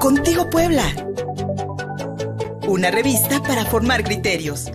[0.00, 0.84] Contigo Puebla.
[2.68, 4.70] Una revista para formar criterios.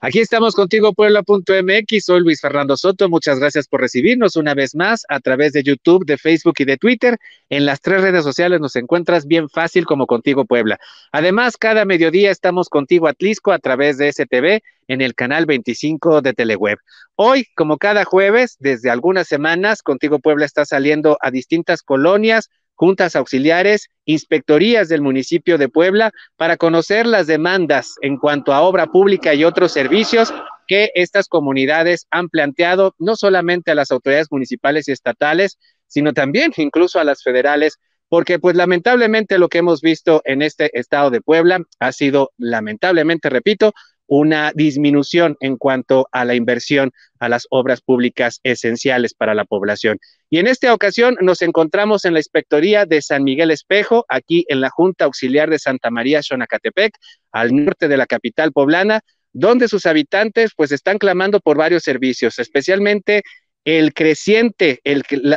[0.00, 2.04] Aquí estamos contigo, Puebla.mx.
[2.04, 3.08] Soy Luis Fernando Soto.
[3.08, 6.76] Muchas gracias por recibirnos una vez más a través de YouTube, de Facebook y de
[6.76, 7.18] Twitter.
[7.48, 10.78] En las tres redes sociales nos encuentras bien fácil como Contigo Puebla.
[11.10, 16.34] Además, cada mediodía estamos contigo Atlisco a través de STV en el canal 25 de
[16.34, 16.78] Teleweb.
[17.16, 23.16] Hoy, como cada jueves, desde algunas semanas, Contigo Puebla está saliendo a distintas colonias, juntas
[23.16, 29.34] auxiliares, inspectorías del municipio de Puebla para conocer las demandas en cuanto a obra pública
[29.34, 30.32] y otros servicios
[30.68, 36.52] que estas comunidades han planteado no solamente a las autoridades municipales y estatales, sino también
[36.56, 37.78] incluso a las federales,
[38.08, 43.30] porque pues lamentablemente lo que hemos visto en este estado de Puebla ha sido lamentablemente,
[43.30, 43.72] repito,
[44.06, 49.98] una disminución en cuanto a la inversión a las obras públicas esenciales para la población.
[50.30, 54.60] Y en esta ocasión nos encontramos en la Inspectoría de San Miguel Espejo, aquí en
[54.60, 56.94] la Junta Auxiliar de Santa María Xonacatepec,
[57.32, 59.00] al norte de la capital poblana,
[59.32, 63.22] donde sus habitantes pues están clamando por varios servicios, especialmente
[63.64, 64.80] el creciente,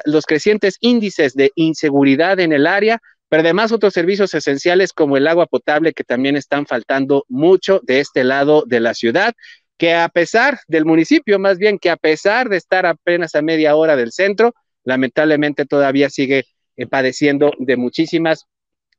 [0.06, 5.28] los crecientes índices de inseguridad en el área, pero además otros servicios esenciales como el
[5.28, 9.34] agua potable que también están faltando mucho de este lado de la ciudad,
[9.78, 13.76] que a pesar del municipio, más bien que a pesar de estar apenas a media
[13.76, 18.46] hora del centro, lamentablemente todavía sigue eh, padeciendo de muchísimas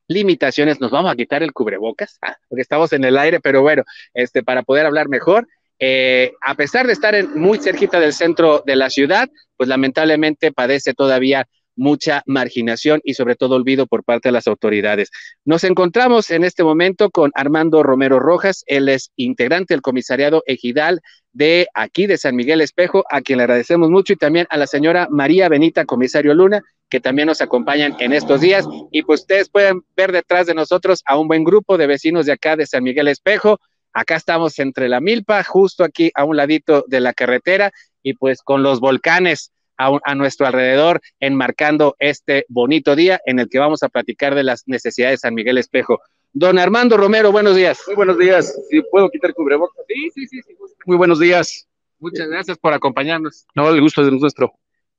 [0.07, 0.79] limitaciones.
[0.79, 4.43] Nos vamos a quitar el cubrebocas, ah, porque estamos en el aire, pero bueno, este,
[4.43, 5.47] para poder hablar mejor.
[5.77, 10.93] Eh, a pesar de estar muy cerquita del centro de la ciudad, pues lamentablemente padece
[10.93, 11.47] todavía
[11.81, 15.09] mucha marginación y sobre todo olvido por parte de las autoridades.
[15.45, 21.01] Nos encontramos en este momento con Armando Romero Rojas, él es integrante del comisariado ejidal
[21.33, 24.67] de aquí de San Miguel Espejo, a quien le agradecemos mucho y también a la
[24.67, 28.67] señora María Benita, comisario Luna, que también nos acompañan en estos días.
[28.91, 32.33] Y pues ustedes pueden ver detrás de nosotros a un buen grupo de vecinos de
[32.33, 33.59] acá de San Miguel Espejo.
[33.91, 37.71] Acá estamos entre la milpa, justo aquí a un ladito de la carretera
[38.03, 43.59] y pues con los volcanes a, nuestro alrededor, enmarcando este bonito día en el que
[43.59, 45.99] vamos a platicar de las necesidades de San Miguel Espejo.
[46.33, 47.79] Don Armando Romero, buenos días.
[47.87, 48.55] Muy buenos días.
[48.69, 49.85] Si puedo quitar cubrebocas.
[49.87, 50.55] Sí, sí, sí, sí.
[50.85, 51.67] Muy buenos días.
[51.99, 53.45] Muchas gracias por acompañarnos.
[53.53, 54.53] No, el gusto es nuestro.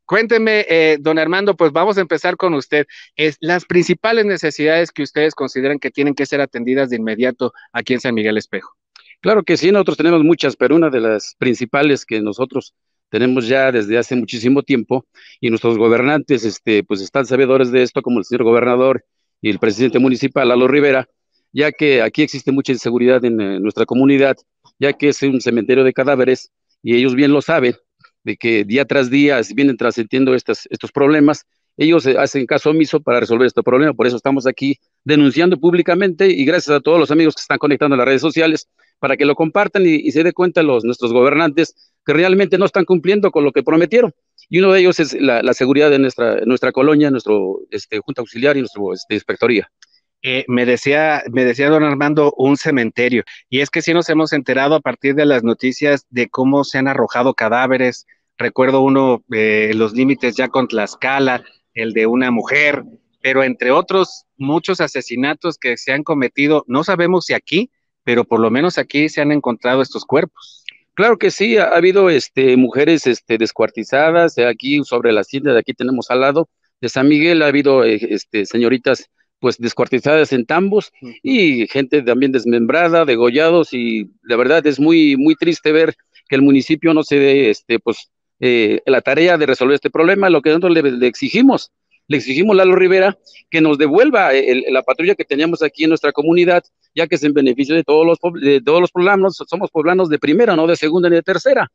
[0.05, 2.87] Cuénteme, eh, don Armando, pues vamos a empezar con usted.
[3.17, 7.95] Es las principales necesidades que ustedes consideran que tienen que ser atendidas de inmediato aquí
[7.95, 8.77] en San Miguel Espejo.
[9.21, 12.75] Claro que sí, nosotros tenemos muchas, pero una de las principales que nosotros
[13.13, 15.05] tenemos ya desde hace muchísimo tiempo
[15.39, 19.05] y nuestros gobernantes este, pues están sabedores de esto, como el señor gobernador
[19.43, 21.07] y el presidente municipal, Lalo Rivera,
[21.53, 24.39] ya que aquí existe mucha inseguridad en, en nuestra comunidad,
[24.79, 26.53] ya que es un cementerio de cadáveres
[26.83, 27.77] y ellos bien lo saben,
[28.25, 31.45] de que día tras día vienen trascendiendo estos, problemas,
[31.77, 36.47] ellos hacen caso omiso para resolver este problema, por eso estamos aquí denunciando públicamente y
[36.47, 38.69] gracias a todos los amigos que están conectando en las redes sociales
[38.99, 42.85] para que lo compartan y, se dé cuenta los nuestros gobernantes que realmente no están
[42.85, 44.13] cumpliendo con lo que prometieron.
[44.49, 48.57] Y uno de ellos es la, seguridad de nuestra, nuestra colonia, nuestro este, Junta Auxiliar
[48.57, 49.71] y nuestra este, Inspectoría.
[50.25, 53.25] Eh, me decía, me decía don Armando, un cementerio.
[53.49, 56.79] Y es que sí nos hemos enterado a partir de las noticias de cómo se
[56.79, 58.07] han arrojado cadáveres.
[58.39, 62.85] Recuerdo uno, eh, los límites ya con Tlaxcala, el de una mujer,
[63.21, 67.71] pero entre otros muchos asesinatos que se han cometido, no sabemos si aquí,
[68.05, 70.62] pero por lo menos aquí se han encontrado estos cuerpos.
[70.95, 75.73] Claro que sí, ha, habido este, mujeres este, descuartizadas, aquí sobre la hacienda de aquí
[75.73, 76.49] tenemos al lado
[76.83, 79.09] de San Miguel, ha habido eh, este, señoritas
[79.39, 80.93] pues descuartizadas en tambos
[81.23, 85.97] y gente también desmembrada, degollados y la verdad es muy muy triste ver
[86.29, 90.31] que el municipio no se dé este pues eh, la tarea de resolver este problema,
[90.31, 91.73] lo que nosotros le, exigimos,
[92.07, 93.19] le exigimos a Lalo Rivera
[93.51, 96.63] que nos devuelva la patrulla que teníamos aquí en nuestra comunidad
[96.95, 100.19] ya que es en beneficio de todos los, de todos los poblanos, somos poblanos de
[100.19, 101.71] primera, no de segunda ni de tercera.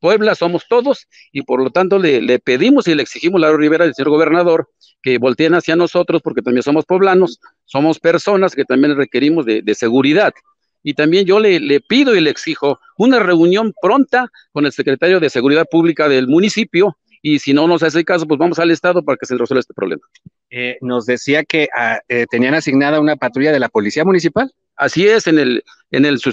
[0.00, 3.84] Puebla somos todos y por lo tanto le, pedimos y le exigimos a la Rivera,
[3.84, 4.68] el señor gobernador,
[5.00, 10.32] que volteen hacia nosotros porque también somos poblanos, somos personas que también requerimos de, seguridad.
[10.82, 15.20] Y también yo le, le, pido y le exijo una reunión pronta con el secretario
[15.20, 19.04] de Seguridad Pública del municipio y si no nos hace caso, pues vamos al Estado
[19.04, 20.02] para que se resuelva este problema.
[20.54, 24.52] Eh, nos decía que ah, eh, tenían asignada una patrulla de la Policía Municipal.
[24.76, 26.30] Así es, en el, en el su,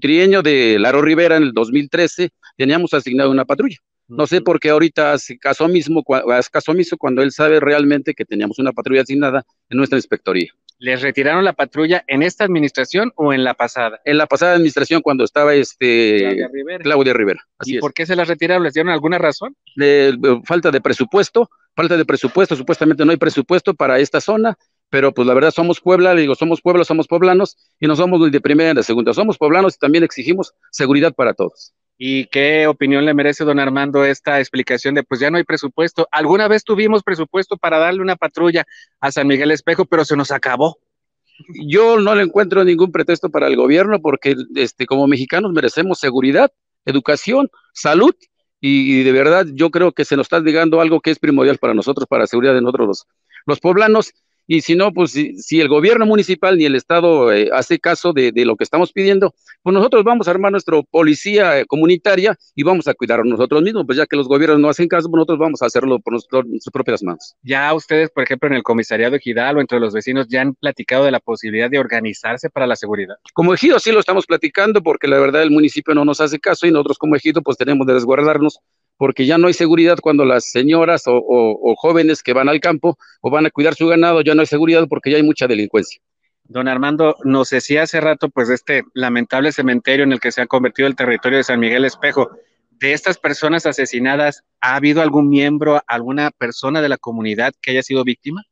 [0.00, 3.76] trienio de Laro Rivera en el 2013 teníamos asignada una patrulla.
[4.08, 6.02] No sé por qué ahorita hace caso mismo,
[6.32, 10.50] hace caso mismo cuando él sabe realmente que teníamos una patrulla asignada en nuestra inspectoría.
[10.80, 14.00] ¿Les retiraron la patrulla en esta administración o en la pasada?
[14.04, 16.84] En la pasada administración cuando estaba este Claudia Rivera.
[16.84, 18.62] Claudia Rivera ¿Y por qué se la retiraron?
[18.62, 19.56] ¿Les dieron alguna razón?
[19.74, 24.56] De, falta de presupuesto, falta de presupuesto, supuestamente no hay presupuesto para esta zona,
[24.88, 28.30] pero pues la verdad somos Puebla, le digo, somos Puebla, somos poblanos y no somos
[28.30, 31.74] de primera y de segunda, somos poblanos y también exigimos seguridad para todos.
[32.00, 36.06] ¿Y qué opinión le merece, don Armando, esta explicación de pues ya no hay presupuesto?
[36.12, 38.64] Alguna vez tuvimos presupuesto para darle una patrulla
[39.00, 40.78] a San Miguel Espejo, pero se nos acabó.
[41.66, 46.52] Yo no le encuentro ningún pretexto para el gobierno porque este, como mexicanos merecemos seguridad,
[46.84, 48.14] educación, salud
[48.60, 51.74] y, de verdad yo creo que se nos está digando algo que es primordial para
[51.74, 53.06] nosotros, para la seguridad de nosotros los,
[53.46, 54.12] los poblanos
[54.50, 58.32] y si no, pues si, el gobierno municipal ni el Estado eh, hace caso de,
[58.46, 62.88] lo que estamos pidiendo, pues nosotros vamos a armar nuestra policía eh, comunitaria y vamos
[62.88, 65.60] a cuidar nosotros mismos, pues ya que los gobiernos no hacen caso, pues nosotros vamos
[65.60, 67.36] a hacerlo por nuestras propias manos.
[67.42, 71.04] Ya ustedes, por ejemplo, en el comisariado ejidal o entre los vecinos, ya han platicado
[71.04, 73.16] de la posibilidad de organizarse para la seguridad.
[73.34, 76.66] Como ejido sí lo estamos platicando porque la verdad el municipio no nos hace caso
[76.66, 78.60] y nosotros como ejido pues tenemos de resguardarnos
[78.98, 83.30] porque ya no hay seguridad cuando las señoras o, jóvenes que van al campo o
[83.30, 86.02] van a cuidar su ganado, ya no hay seguridad porque ya hay mucha delincuencia.
[86.44, 90.42] Don Armando, nos decía hace rato, pues, de este lamentable cementerio en el que se
[90.42, 92.30] ha convertido el territorio de San Miguel Espejo.
[92.70, 97.82] De estas personas asesinadas, ¿ha habido algún miembro, alguna persona de la comunidad que haya
[97.82, 98.44] sido víctima?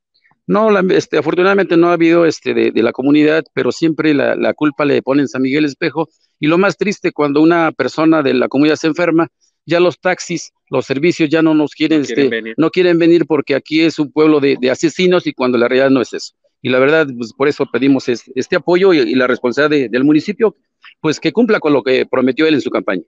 [0.46, 4.84] No, este, afortunadamente no ha habido este, de, la comunidad, pero siempre la, la, culpa
[4.84, 6.08] le ponen San Miguel Espejo.
[6.38, 9.28] Y lo más triste, cuando una persona de la comunidad se enferma,
[9.66, 12.54] ya los taxis, los servicios ya no nos quieren, no quieren, este, venir.
[12.56, 16.00] No quieren venir porque aquí es un pueblo de, asesinos y cuando la realidad no
[16.00, 16.34] es eso.
[16.62, 20.56] Y la verdad, pues, por eso pedimos este, apoyo y, la responsabilidad del municipio,
[21.00, 23.02] pues que cumpla con lo que prometió él en su campaña.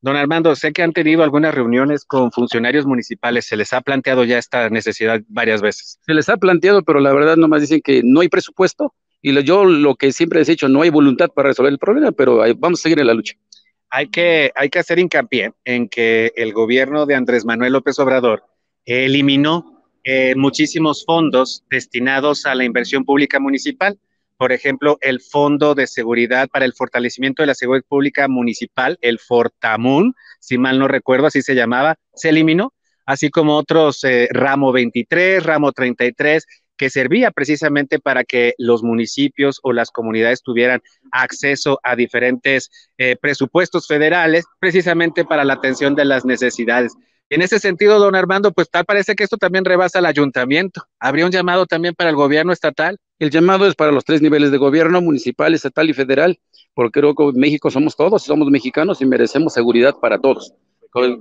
[0.00, 3.46] Don Armando, sé que han tenido algunas reuniones con funcionarios municipales.
[3.46, 6.00] ¿Se les ha planteado ya esta necesidad varias veces?
[6.04, 8.94] Se les ha planteado, pero la verdad nomás dicen que no hay presupuesto.
[9.20, 12.42] Y yo lo que siempre he dicho, no hay voluntad para resolver el problema, pero
[12.58, 13.36] vamos a seguir en la lucha
[13.94, 18.42] hay que, hay que hacer hincapié en que el gobierno de Andrés Manuel López Obrador
[18.86, 23.98] eliminó eh, muchísimos fondos destinados a la inversión pública municipal.
[24.38, 29.18] Por ejemplo, el Fondo de Seguridad para el Fortalecimiento de la Seguridad Pública Municipal, el
[29.18, 32.72] Fortamun, si mal no recuerdo, así se llamaba, se eliminó,
[33.04, 36.46] así como otros eh, ramo 23, ramo 33,
[36.76, 43.16] que servía precisamente para que los municipios o las comunidades tuvieran acceso a diferentes eh,
[43.20, 46.92] presupuestos federales, precisamente para la atención de las necesidades.
[47.30, 50.82] En ese sentido, don Armando, pues tal parece que esto también rebasa al ayuntamiento.
[50.98, 52.98] ¿Habría un llamado también para el gobierno estatal?
[53.18, 56.38] El llamado es para los tres niveles de gobierno, municipal, estatal y federal,
[56.74, 60.52] porque creo que México somos todos, somos mexicanos y merecemos seguridad para todos,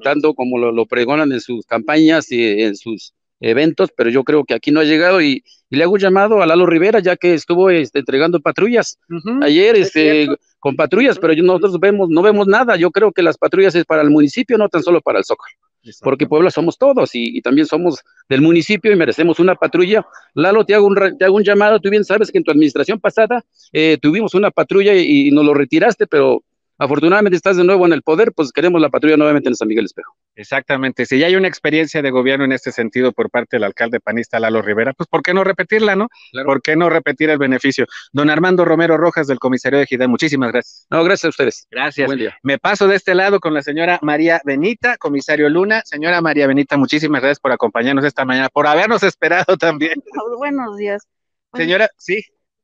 [0.03, 4.53] tanto como lo pregonan en sus campañas y en sus eventos, pero yo creo que
[4.53, 7.69] aquí no ha llegado y, le hago un llamado a Lalo Rivera, ya que estuvo
[7.69, 8.99] este, entregando patrullas
[9.41, 10.27] ayer este,
[10.59, 12.75] con patrullas, pero nosotros vemos, no vemos nada.
[12.75, 15.55] Yo creo que las patrullas es para el municipio, no tan solo para el Zócalo.
[16.01, 20.05] Porque Puebla somos todos y, también somos del municipio y merecemos una patrulla.
[20.33, 21.79] Lalo, te hago un, te hago un llamado.
[21.79, 23.41] Tú bien sabes que en tu administración pasada
[23.71, 26.43] eh, tuvimos una patrulla y, y nos lo retiraste, pero
[26.81, 29.85] afortunadamente estás de nuevo en el poder, pues queremos la patrulla nuevamente en San Miguel
[29.85, 30.15] Espejo.
[30.35, 31.05] Exactamente.
[31.05, 34.39] Si ya hay una experiencia de gobierno en este sentido por parte del alcalde panista
[34.39, 36.07] Lalo Rivera, pues ¿por qué no repetirla, no?
[36.43, 37.85] ¿Por qué no repetir el beneficio?
[38.11, 40.87] Don Armando Romero Rojas del Comisario de Gidal, muchísimas gracias.
[40.89, 41.67] No, gracias a ustedes.
[41.69, 42.07] Gracias.
[42.07, 42.35] Buen día.
[42.41, 45.83] Me paso de este lado con la señora María Benita, comisario Luna.
[45.85, 50.01] Señora María Benita, muchísimas gracias por acompañarnos esta mañana, por habernos esperado también.
[50.39, 51.07] Buenos días.
[51.53, 52.23] Señora, sí.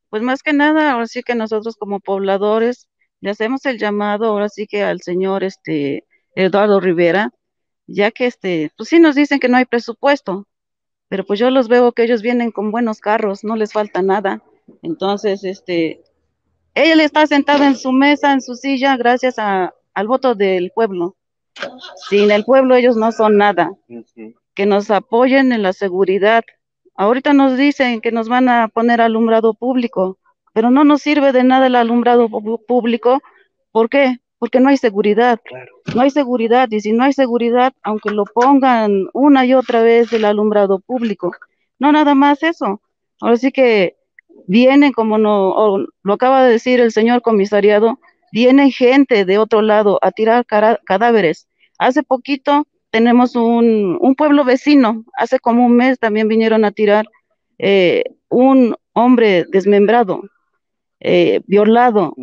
[0.10, 2.88] Pues más que nada, ahora sí que nosotros como pobladores
[3.21, 6.06] le hacemos el llamado ahora sí que al señor este
[6.36, 7.31] Eduardo Rivera,
[7.88, 10.47] ya que este, pues sí nos dicen que no hay presupuesto,
[11.09, 14.44] pero pues yo los veo que ellos vienen con buenos carros, no les falta nada.
[14.81, 16.04] Entonces, este,
[16.76, 21.16] él está sentado en su mesa, en su silla, gracias a, al voto del pueblo.
[22.09, 23.71] Sin el pueblo ellos no son nada.
[24.54, 26.44] Que nos apoyen en la seguridad.
[26.94, 30.19] Ahorita nos dicen que nos van a poner alumbrado público
[30.57, 32.28] pero no nos sirve de nada el alumbrado
[32.68, 33.21] público.
[33.71, 34.18] ¿Por qué?
[34.40, 35.40] Porque no hay seguridad.
[35.94, 40.11] No hay seguridad y si no hay seguridad, aunque lo pongan una y otra vez
[40.14, 41.31] el alumbrado público,
[41.78, 42.81] no nada más eso.
[43.21, 43.97] Ahora sí que
[44.47, 47.99] vienen, como no, lo acaba de decir el señor comisariado,
[48.31, 51.47] viene gente de otro lado a tirar cadáveres.
[51.78, 57.06] Hace poquito tenemos un, un, pueblo vecino, hace como un mes también vinieron a tirar
[57.59, 60.23] eh, un hombre desmembrado
[60.99, 62.16] eh, violado.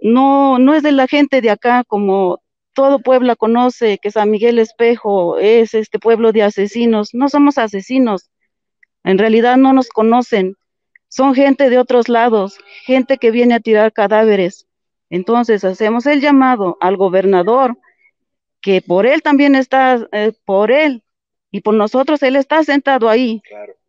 [0.00, 2.42] No, no es de la gente de acá como
[2.74, 7.10] todo Puebla conoce que San Miguel Espejo es este pueblo de asesinos.
[7.12, 8.30] No somos asesinos,
[9.04, 10.56] en realidad no nos conocen.
[11.08, 14.66] Son gente de otros lados, gente que viene a tirar cadáveres.
[15.10, 17.78] Entonces hacemos el llamado al gobernador,
[18.62, 21.02] que por él también está, eh, por él
[21.50, 23.42] y por nosotros, él está sentado ahí.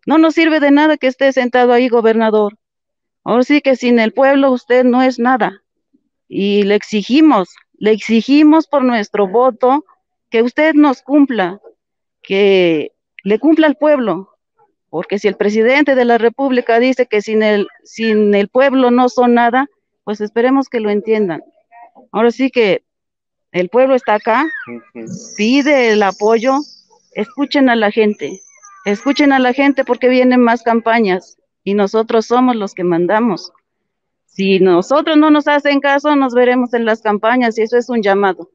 [0.05, 2.57] No nos sirve de nada que esté sentado ahí, gobernador.
[3.23, 5.61] Ahora sí que sin el pueblo usted no es nada.
[6.27, 9.83] Y le exigimos le exigimos por nuestro voto
[10.29, 11.59] que usted nos cumpla,
[12.21, 12.93] que
[13.25, 14.29] le cumpla al pueblo,
[14.89, 19.09] porque si el presidente de la República dice que sin el, sin el pueblo no
[19.09, 19.67] son nada,
[20.05, 21.43] pues esperemos que lo entiendan.
[22.13, 22.85] Ahora sí que
[23.51, 24.45] el pueblo está acá,
[25.35, 26.59] pide el apoyo,
[27.15, 28.39] escuchen a la gente,
[28.85, 33.51] escuchen a la gente porque vienen más campañas y nosotros somos los que mandamos.
[34.25, 38.01] Si nosotros no nos hacen caso, nos veremos en las campañas y eso es un
[38.01, 38.49] llamado.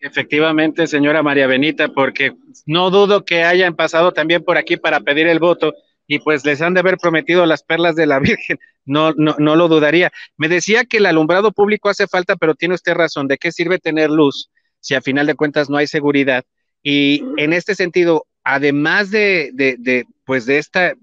[0.00, 2.32] Efectivamente, señora María Benita, porque
[2.66, 5.74] no dudo que hayan pasado también por aquí para pedir el voto
[6.06, 8.58] y pues les han de haber prometido las perlas de la Virgen.
[8.84, 10.12] No, no, no lo dudaría.
[10.36, 13.26] Me decía que el alumbrado público hace falta, pero tiene usted razón.
[13.26, 14.50] ¿De qué sirve tener luz
[14.80, 16.44] si a final de cuentas no hay seguridad?
[16.82, 20.94] Y en este sentido, además de, de, pues de esta,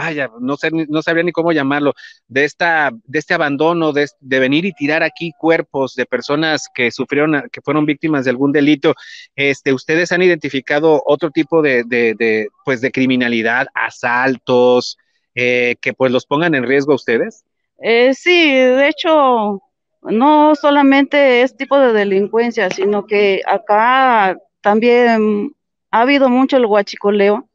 [0.00, 1.94] vaya, no, sé, no sabría ni cómo llamarlo,
[2.28, 7.48] de, esta, de este abandono, de, venir y tirar aquí cuerpos de personas que sufrieron,
[7.52, 8.94] que fueron víctimas de algún delito,
[9.36, 14.96] este, ¿ustedes han identificado otro tipo de, de, pues de criminalidad, asaltos,
[15.34, 17.44] eh, que pues los pongan en riesgo a ustedes?
[17.78, 19.62] Eh, sí, de hecho,
[20.02, 25.52] no solamente es tipo de delincuencia, sino que acá también
[25.90, 27.48] ha habido mucho el guachicoleo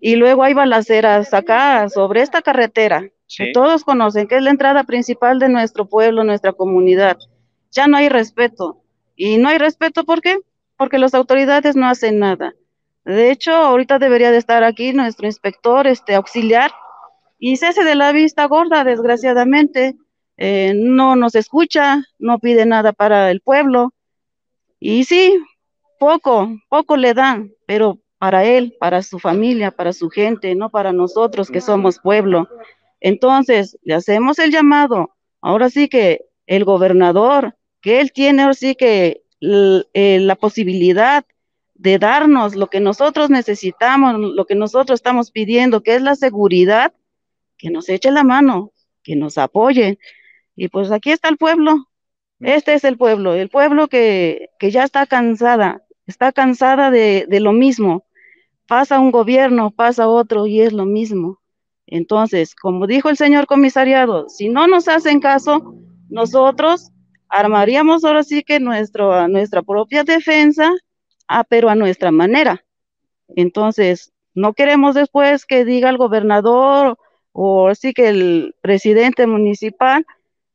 [0.00, 4.84] y luego hay balaceras acá sobre esta carretera que todos conocen, que es la entrada
[4.84, 7.18] principal de nuestro pueblo, nuestra comunidad.
[7.70, 8.80] Ya no hay respeto.
[9.16, 10.38] Y no hay respeto, ¿por qué?
[10.76, 12.54] Porque las autoridades no hacen nada.
[13.04, 16.72] De hecho, ahorita debería de estar aquí nuestro inspector este, auxiliar
[17.38, 19.96] y cese de la vista gorda, desgraciadamente.
[20.36, 23.92] Eh, no nos escucha, no pide nada para el pueblo.
[24.80, 25.38] Y sí,
[26.04, 30.92] poco, poco le dan, pero para él, para su familia, para su gente, no para
[30.92, 32.46] nosotros que somos pueblo.
[33.00, 35.14] Entonces, le hacemos el llamado.
[35.40, 41.24] Ahora sí que el gobernador, que él tiene ahora sí que eh, la posibilidad
[41.74, 46.92] de darnos lo que nosotros necesitamos, lo que nosotros estamos pidiendo, que es la seguridad,
[47.56, 49.98] que nos eche la mano, que nos apoye.
[50.54, 51.88] Y pues aquí está el pueblo.
[52.40, 57.52] Este es el pueblo, el pueblo que, que ya está cansada, está cansada de, lo
[57.52, 58.04] mismo.
[58.66, 61.40] Pasa un gobierno, pasa otro y es lo mismo.
[61.86, 65.74] Entonces, como dijo el señor comisariado, si no nos hacen caso,
[66.08, 66.90] nosotros
[67.28, 70.72] armaríamos ahora sí que nuestro, nuestra propia defensa,
[71.28, 72.64] ah, pero a nuestra manera.
[73.36, 76.98] Entonces, no queremos después que diga el gobernador
[77.32, 80.06] o así que el presidente municipal,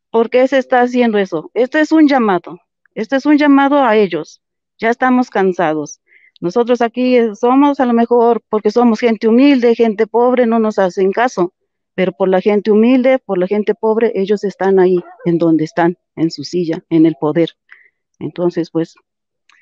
[0.10, 1.52] ¿por qué se está haciendo eso?
[1.54, 2.60] Este es un llamado,
[2.96, 4.42] este es un llamado a ellos
[4.80, 6.02] ya estamos cansados.
[6.42, 11.12] Nosotros aquí somos a lo mejor porque somos gente humilde, gente pobre, no nos hacen
[11.12, 11.54] caso,
[11.96, 15.98] pero por la gente humilde, por la gente pobre, ellos están ahí, en donde están,
[16.16, 17.50] en su silla, en el poder.
[18.20, 18.96] Entonces, pues...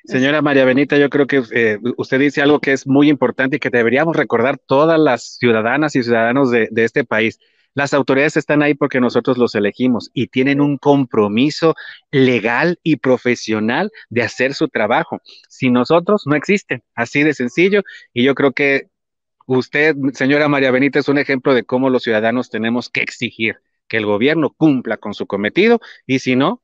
[0.04, 3.58] Señora María Benita, yo creo que eh, usted dice algo que es muy importante y
[3.58, 7.40] que deberíamos recordar todas las ciudadanas y ciudadanos de este país.
[7.78, 11.76] Las autoridades están ahí porque nosotros los elegimos y tienen un compromiso
[12.10, 15.20] legal y profesional de hacer su trabajo.
[15.48, 17.84] Si nosotros no existen, así de sencillo.
[18.12, 18.88] Y yo creo que
[19.46, 23.98] usted, señora María Benita, es un ejemplo de cómo los ciudadanos tenemos que exigir que
[23.98, 26.60] el gobierno cumpla con su cometido y si no,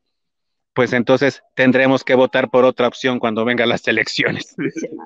[0.73, 4.57] pues entonces tendremos que votar por otra opción cuando vengan las elecciones.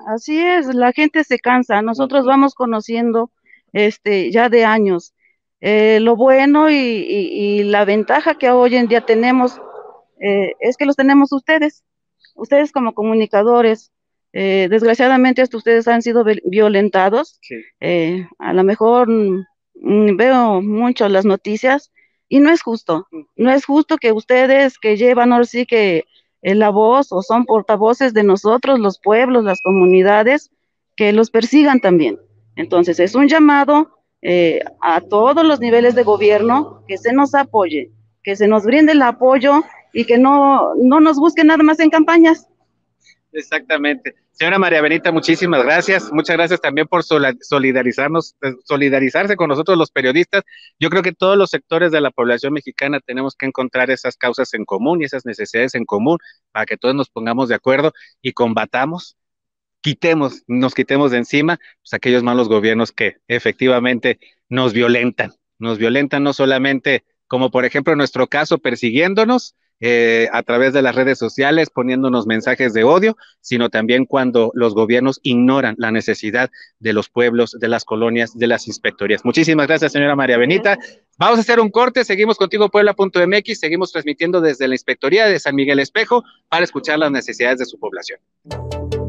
[0.07, 3.29] Así es, la gente se cansa, nosotros vamos conociendo
[3.73, 5.13] este ya de años
[5.61, 9.59] eh, lo bueno y, la ventaja que hoy en día tenemos
[10.21, 11.83] eh, es que los tenemos ustedes,
[12.35, 13.91] ustedes como comunicadores.
[14.31, 17.39] Eh, desgraciadamente hasta ustedes han sido violentados.
[18.39, 21.91] a lo mejor mm, veo mucho las noticias
[22.27, 23.07] y no es justo.
[23.35, 26.05] No es justo que ustedes que llevan ahora sí que
[26.41, 30.51] la voz o son portavoces de nosotros, los pueblos, las comunidades,
[30.95, 32.19] que los persigan también.
[32.55, 37.91] Entonces es un llamado eh, a todos los niveles de gobierno que se nos apoye,
[38.23, 41.89] que se nos brinde el apoyo y que no, no nos busquen nada más en
[41.89, 42.47] campañas.
[43.31, 44.15] Exactamente.
[44.39, 46.13] Señora María Benita, muchísimas gracias.
[46.13, 50.43] Muchas gracias también por solidarizarnos, eh, solidarizarse con nosotros los periodistas.
[50.79, 54.53] Yo creo que todos los sectores de la población mexicana tenemos que encontrar esas causas
[54.53, 56.19] en común y esas necesidades en común
[56.53, 59.17] para que todos nos pongamos de acuerdo y combatamos,
[59.81, 64.19] quitemos, nos quitemos de encima pues, aquellos malos gobiernos que efectivamente
[64.49, 65.33] nos violentan.
[65.57, 70.81] Nos violentan no solamente, como por ejemplo en nuestro caso, persiguiéndonos, eh, a través de
[70.81, 76.49] las redes sociales poniéndonos mensajes de odio, sino también cuando los gobiernos ignoran la necesidad
[76.79, 79.23] de los pueblos, de las colonias, de las inspectorías.
[79.23, 80.77] Muchísimas gracias, señora María Benita.
[81.17, 85.55] Vamos a hacer un corte, seguimos contigo Puebla.mx, seguimos transmitiendo desde la Inspectoría de San
[85.55, 88.19] Miguel Espejo para escuchar las necesidades de su población.